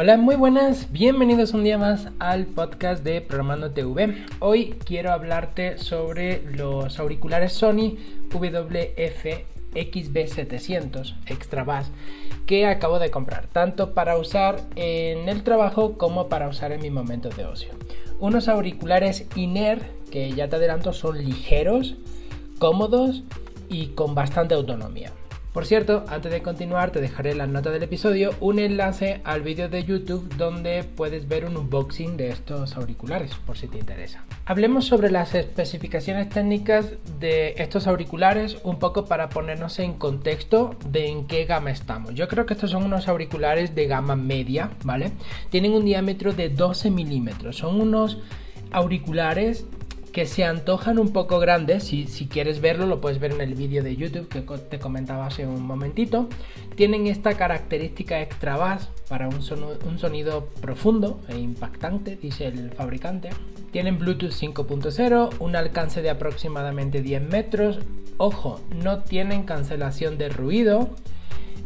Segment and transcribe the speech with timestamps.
[0.00, 4.14] Hola, muy buenas, bienvenidos un día más al podcast de Programando TV.
[4.38, 7.96] Hoy quiero hablarte sobre los auriculares Sony
[8.32, 9.26] WF
[9.74, 11.90] XB700 Extra Bass
[12.46, 16.92] que acabo de comprar, tanto para usar en el trabajo como para usar en mis
[16.92, 17.72] momentos de ocio.
[18.20, 21.96] Unos auriculares Iner que ya te adelanto son ligeros,
[22.60, 23.24] cómodos
[23.68, 25.10] y con bastante autonomía.
[25.58, 29.42] Por cierto, antes de continuar te dejaré en la nota del episodio un enlace al
[29.42, 34.22] vídeo de YouTube donde puedes ver un unboxing de estos auriculares, por si te interesa.
[34.44, 41.08] Hablemos sobre las especificaciones técnicas de estos auriculares un poco para ponernos en contexto de
[41.08, 42.14] en qué gama estamos.
[42.14, 45.10] Yo creo que estos son unos auriculares de gama media, ¿vale?
[45.50, 48.18] Tienen un diámetro de 12 milímetros, son unos
[48.70, 49.66] auriculares
[50.12, 51.84] que se antojan un poco grandes.
[51.84, 55.46] Si, quieres verlo, lo puedes ver en el vídeo de YouTube que te comentaba hace
[55.46, 56.28] un momentito.
[56.74, 59.40] Tienen esta característica extra bass para un,
[59.86, 63.30] un sonido profundo e impactante, dice el fabricante.
[63.70, 67.78] Tienen Bluetooth 5.0, un alcance de aproximadamente 10 metros.
[68.16, 70.90] Ojo, no tienen cancelación de ruido.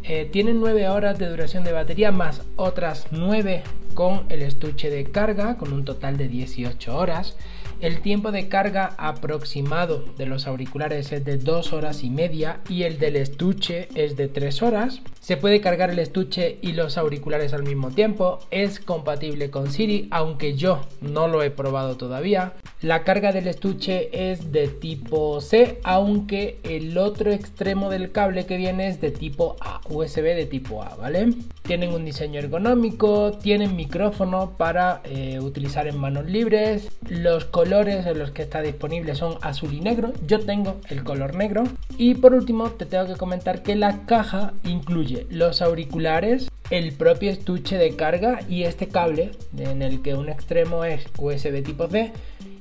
[0.05, 3.63] Eh, tienen 9 horas de duración de batería más otras 9
[3.95, 7.37] con el estuche de carga, con un total de 18 horas.
[7.83, 12.85] El tiempo de carga aproximado de los auriculares es de 2 horas y media y
[12.85, 15.01] el del estuche es de 3 horas.
[15.19, 18.39] Se puede cargar el estuche y los auriculares al mismo tiempo.
[18.53, 22.53] Es compatible con Siri, aunque yo no lo he probado todavía.
[22.83, 28.57] La carga del estuche es de tipo C, aunque el otro extremo del cable que
[28.57, 31.33] viene es de tipo A, USB de tipo A, ¿vale?
[31.63, 36.91] Tienen un diseño ergonómico, tienen micrófono para eh, utilizar en manos libres.
[37.09, 40.13] Los colores en los que está disponible son azul y negro.
[40.27, 41.63] Yo tengo el color negro.
[41.99, 47.31] Y por último te tengo que comentar que la caja incluye los auriculares, el propio
[47.31, 52.13] estuche de carga y este cable en el que un extremo es USB tipo C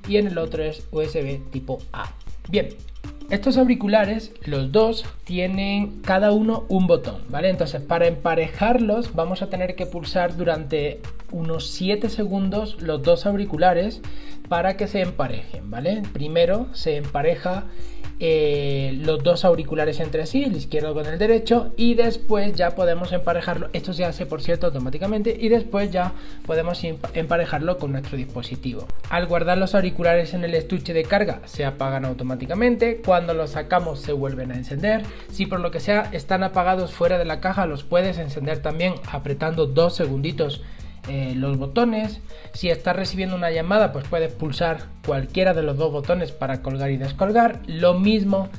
[0.08, 2.12] y en el otro es USB tipo A.
[2.50, 2.70] Bien,
[3.30, 7.50] estos auriculares, los dos, tienen cada uno un botón, ¿vale?
[7.50, 11.00] Entonces, para emparejarlos, vamos a tener que pulsar durante
[11.32, 14.02] unos 7 segundos los dos auriculares
[14.50, 16.04] para que se emparejen, ¿vale?
[16.12, 17.68] Primero se empareja
[18.24, 23.12] eh, los dos auriculares entre sí, el izquierdo con el derecho, y después ya podemos
[23.12, 23.70] emparejarlo.
[23.74, 26.14] Esto se hace, por cierto, automáticamente, y después ya
[26.46, 28.86] podemos emparejarlo con nuestro dispositivo.
[29.10, 33.02] Al guardar los auriculares en el estuche de carga, se apagan automáticamente.
[33.04, 35.02] Cuando los sacamos, se vuelven a encender.
[35.32, 38.94] Si por lo que sea están apagados fuera de la caja, los puedes encender también
[39.12, 40.62] apretando dos segunditos
[41.08, 42.20] eh, los botones.
[42.54, 46.92] Si estás recibiendo una llamada, pues puedes pulsar cualquiera de los dos botones para colgar
[46.92, 47.60] y descolgar.
[47.68, 48.50] Lo mismo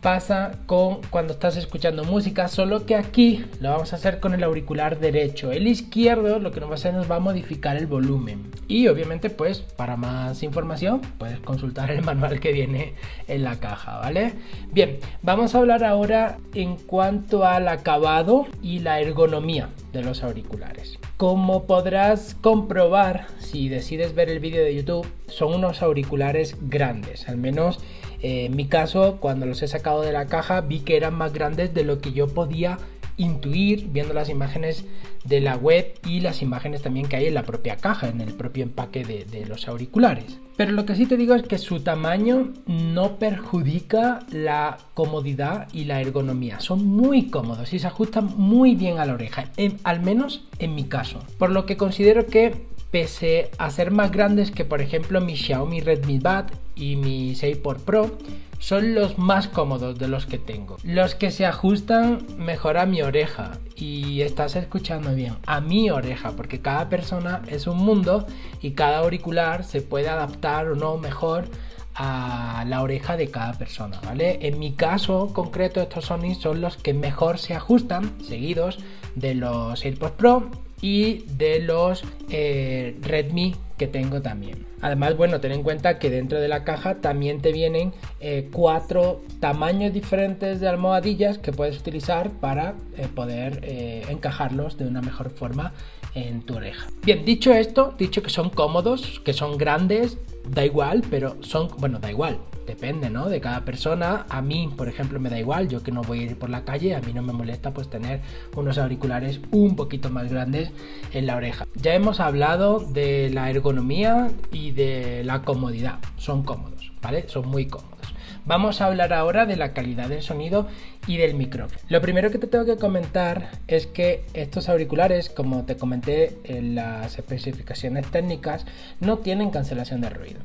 [0.00, 4.42] pasa con cuando estás escuchando música, solo que aquí lo vamos a hacer con el
[4.42, 5.52] auricular derecho.
[5.52, 8.50] El izquierdo lo que nos va a hacer nos va a modificar el volumen.
[8.68, 12.94] Y obviamente pues para más información puedes consultar el manual que viene
[13.28, 14.32] en la caja, ¿vale?
[14.72, 20.98] Bien, vamos a hablar ahora en cuanto al acabado y la ergonomía de los auriculares.
[21.16, 27.36] Como podrás comprobar si decides ver el vídeo de YouTube, son unos auriculares grandes, al
[27.36, 27.80] menos
[28.22, 31.32] eh, en mi caso cuando los he sacado de la caja vi que eran más
[31.32, 32.78] grandes de lo que yo podía
[33.20, 34.84] intuir viendo las imágenes
[35.24, 38.32] de la web y las imágenes también que hay en la propia caja, en el
[38.34, 40.38] propio empaque de, los auriculares.
[40.56, 45.84] Pero lo que sí te digo es que su tamaño no perjudica la comodidad y
[45.84, 46.60] la ergonomía.
[46.60, 49.50] Son muy cómodos y se ajustan muy bien a la oreja,
[49.84, 51.20] al menos en mi caso.
[51.38, 55.80] Por lo que considero que pese a ser más grandes que por ejemplo mi Xiaomi
[55.80, 58.18] Redmi Bad y mi 6 Pro,
[58.58, 60.76] son los más cómodos de los que tengo.
[60.82, 66.32] Los que se ajustan mejor a mi oreja y estás escuchando bien, a mi oreja,
[66.32, 68.26] porque cada persona es un mundo
[68.60, 71.48] y cada auricular se puede adaptar o no mejor
[71.94, 74.38] a la oreja de cada persona, ¿vale?
[74.42, 78.78] En mi caso concreto estos Sony son los que mejor se ajustan, seguidos
[79.16, 80.50] de los AirPods Pro
[80.82, 84.66] y de los eh, Redmi que tengo también.
[84.82, 89.22] Además, bueno, ten en cuenta que dentro de la caja también te vienen eh, cuatro
[89.40, 93.60] tamaños diferentes de almohadillas que puedes utilizar para eh, poder
[94.08, 95.72] encajarlos de una mejor forma
[96.14, 96.88] en tu oreja.
[97.02, 100.18] Bien, dicho esto, dicho que son cómodos, que son grandes,
[100.48, 102.38] da igual, pero son, bueno, da igual,
[102.70, 103.28] depende, ¿no?
[103.28, 104.26] De cada persona.
[104.28, 106.64] A mí, por ejemplo, me da igual, yo que no voy a ir por la
[106.64, 108.20] calle, a mí no me molesta pues tener
[108.56, 110.70] unos auriculares un poquito más grandes
[111.12, 111.66] en la oreja.
[111.74, 115.98] Ya hemos hablado de la ergonomía y de la comodidad.
[116.16, 117.28] Son cómodos, ¿vale?
[117.28, 117.99] Son muy cómodos.
[118.44, 120.68] Vamos a hablar ahora de la calidad del sonido
[121.06, 121.80] y del micrófono.
[121.88, 126.74] Lo primero que te tengo que comentar es que estos auriculares, como te comenté en
[126.74, 128.66] las especificaciones técnicas,
[129.00, 130.40] no tienen cancelación de ruido.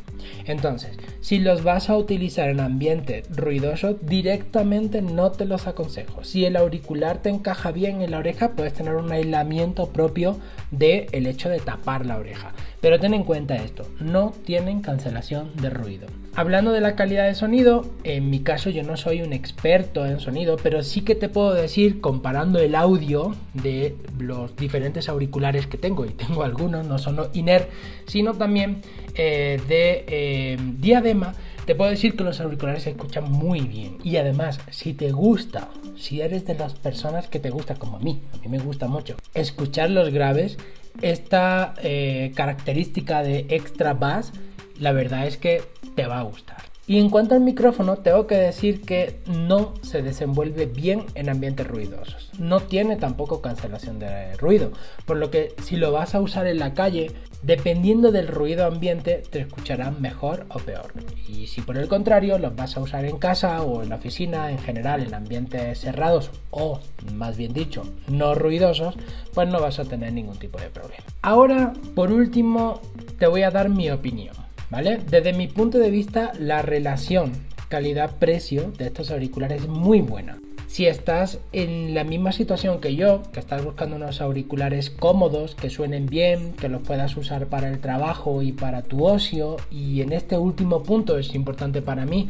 [0.45, 6.24] Entonces, si los vas a utilizar en ambiente ruidoso, directamente no te los aconsejo.
[6.24, 10.39] Si el auricular te encaja bien en la oreja, puedes tener un aislamiento propio
[10.71, 12.53] del el hecho de tapar la oreja.
[12.86, 16.06] Pero ten en cuenta esto, no tienen cancelación de ruido.
[16.36, 20.20] Hablando de la calidad de sonido, en mi caso yo no soy un experto en
[20.20, 25.80] sonido, pero sí que te puedo decir, comparando el audio de los diferentes auriculares que
[25.80, 27.70] tengo, y tengo algunos, no solo Iner,
[28.06, 28.84] sino también
[29.16, 31.34] eh, de eh, diadema,
[31.66, 33.98] te puedo decir que los auriculares se escuchan muy bien.
[34.04, 38.00] Y además, si te gusta, si eres de las personas que te gusta, como a
[38.00, 40.60] mí, a mí me gusta mucho, escuchar los graves,
[41.01, 44.31] esta eh, característica de extra bass,
[44.80, 45.63] la verdad es que
[45.95, 46.65] te va a gustar.
[46.88, 51.66] Y en cuanto al micrófono, tengo que decir que no se desenvuelve bien en ambientes
[51.66, 52.30] ruidosos.
[52.38, 54.72] No tiene tampoco cancelación de ruido,
[55.06, 57.12] por lo que si lo vas a usar en la calle,
[57.42, 60.94] dependiendo del ruido ambiente, te escucharán mejor o peor.
[61.28, 64.52] Y si por el contrario los vas a usar en casa o en la oficina,
[64.52, 66.80] en general en ambientes cerrados o,
[67.16, 68.96] más bien dicho, no ruidosos,
[69.34, 71.04] pues no vas a tener ningún tipo de problema.
[71.24, 72.80] Ahora, por último,
[73.18, 74.44] te voy a dar mi opinión.
[74.70, 75.00] ¿Vale?
[75.10, 77.32] Desde mi punto de vista, la relación
[77.70, 80.40] calidad-precio de estos auriculares es muy buena.
[80.68, 85.70] Si estás en la misma situación que yo, que estás buscando unos auriculares cómodos, que
[85.70, 90.12] suenen bien, que los puedas usar para el trabajo y para tu ocio, y en
[90.12, 92.30] este último punto es importante para mí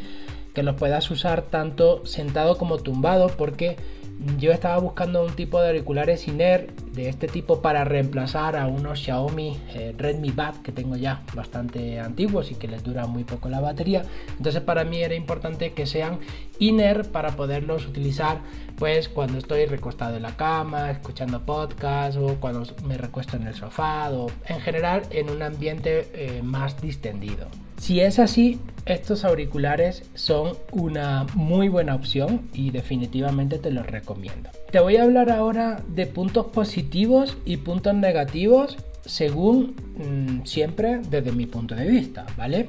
[0.54, 3.78] que los puedas usar tanto sentado como tumbado, porque
[4.38, 9.00] yo estaba buscando un tipo de auriculares Iner de este tipo para reemplazar a unos
[9.00, 13.50] Xiaomi eh, Redmi Bad que tengo ya bastante antiguos y que les dura muy poco
[13.50, 14.03] la batería.
[14.38, 16.19] Entonces para mí era importante que sean
[16.59, 18.39] Iner para poderlos utilizar
[18.77, 23.56] pues cuando estoy recostado en la cama, escuchando podcast o cuando me recuesto en el
[23.56, 27.48] sofá o en general en un ambiente eh, más distendido.
[27.77, 34.50] Si es así, estos auriculares son una muy buena opción y definitivamente te los recomiendo.
[34.71, 36.85] Te voy a hablar ahora de puntos positivos
[37.46, 42.68] y puntos negativos según mm, siempre desde mi punto de vista, ¿vale?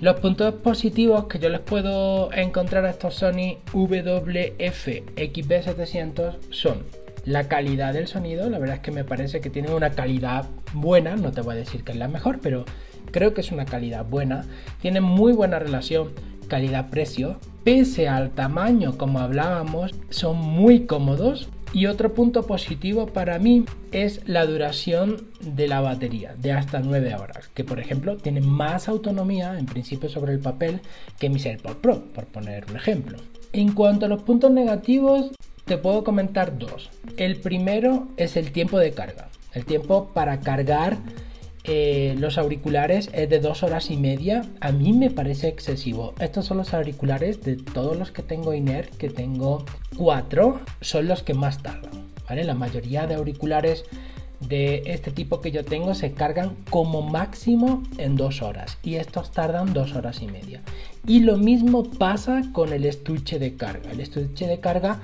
[0.00, 6.82] Los puntos positivos que yo les puedo encontrar a estos Sony WF-XB700 son
[7.24, 11.16] la calidad del sonido, la verdad es que me parece que tiene una calidad buena,
[11.16, 12.66] no te voy a decir que es la mejor, pero
[13.12, 14.44] creo que es una calidad buena,
[14.82, 16.10] tiene muy buena relación
[16.48, 21.48] calidad-precio, pese al tamaño como hablábamos, son muy cómodos.
[21.74, 27.16] Y otro punto positivo para mí es la duración de la batería, de hasta 9
[27.16, 30.80] horas, que por ejemplo tiene más autonomía en principio sobre el papel
[31.18, 33.18] que mis AirPods Pro, por poner un ejemplo.
[33.52, 35.32] En cuanto a los puntos negativos,
[35.64, 36.90] te puedo comentar dos.
[37.16, 39.28] El primero es el tiempo de carga.
[39.52, 40.98] El tiempo para cargar
[41.64, 44.42] eh, los auriculares es de dos horas y media.
[44.60, 46.14] A mí me parece excesivo.
[46.20, 49.64] Estos son los auriculares de todos los que tengo Iner, que tengo
[49.96, 52.04] cuatro, son los que más tardan.
[52.28, 52.44] ¿vale?
[52.44, 53.84] La mayoría de auriculares
[54.40, 59.30] de este tipo que yo tengo se cargan como máximo en dos horas y estos
[59.30, 60.60] tardan dos horas y media.
[61.06, 63.90] Y lo mismo pasa con el estuche de carga.
[63.90, 65.00] El estuche de carga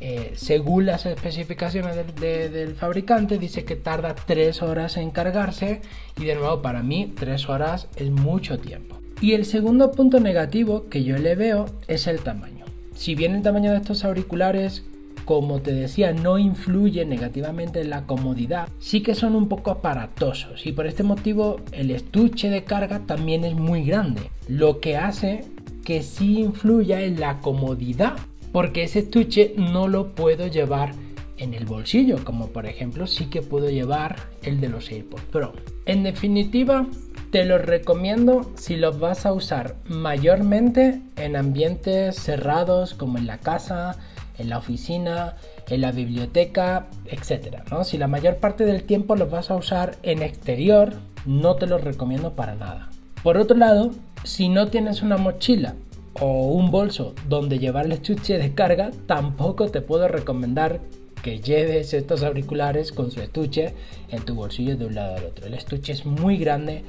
[0.00, 5.80] eh, según las especificaciones del, fabricante, dice que tarda 3 horas en cargarse
[6.18, 8.98] y de nuevo para mí 3 horas es mucho tiempo.
[9.20, 12.64] Y el segundo punto negativo que yo le veo es el tamaño.
[12.94, 14.84] Si bien el tamaño de estos auriculares,
[15.24, 20.66] como te decía, no influye negativamente en la comodidad, sí que son un poco aparatosos
[20.66, 25.44] y por este motivo el estuche de carga también es muy grande, lo que hace
[25.84, 28.14] que sí influya en la comodidad
[28.54, 30.92] porque ese estuche no lo puedo llevar
[31.38, 35.54] en el bolsillo, como por ejemplo sí que puedo llevar el de los AirPods Pro.
[35.86, 36.86] En definitiva,
[37.32, 43.38] te los recomiendo si los vas a usar mayormente en ambientes cerrados como en la
[43.38, 43.96] casa,
[44.38, 45.34] en la oficina,
[45.68, 47.56] en la biblioteca, etc.
[47.72, 47.82] ¿no?
[47.82, 50.92] Si la mayor parte del tiempo los vas a usar en exterior,
[51.26, 52.88] no te los recomiendo para nada.
[53.24, 53.90] Por otro lado,
[54.22, 55.74] si no tienes una mochila
[56.20, 60.80] o un bolso donde llevar el estuche de carga, tampoco te puedo recomendar
[61.22, 63.74] que lleves estos auriculares con su estuche
[64.10, 65.46] en tu bolsillo de un lado al otro.
[65.46, 66.84] El estuche es muy grande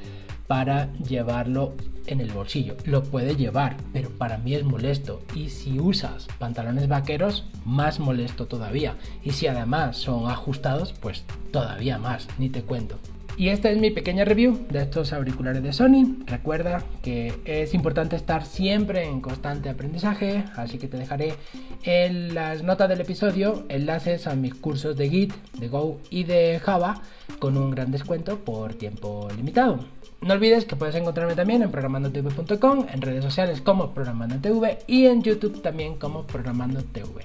[0.46, 1.74] para llevarlo
[2.06, 2.76] en el bolsillo.
[2.84, 5.22] Lo puede llevar, pero para mí es molesto.
[5.34, 8.96] Y si usas pantalones vaqueros, más molesto todavía.
[9.24, 12.98] Y si además son ajustados, pues todavía más, ni te cuento.
[13.38, 16.16] Y esta es mi pequeña review de estos auriculares de Sony.
[16.24, 21.34] Recuerda que es importante estar siempre en constante aprendizaje, así que te dejaré
[21.82, 26.60] en las notas del episodio enlaces a mis cursos de Git, de Go y de
[26.64, 27.02] Java
[27.38, 29.80] con un gran descuento por tiempo limitado.
[30.22, 35.22] No olvides que puedes encontrarme también en programandotv.com, en redes sociales como programandotv y en
[35.22, 37.20] YouTube también como programandotv.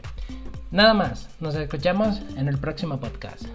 [0.71, 3.45] Nada más, nos escuchamos en el próximo podcast.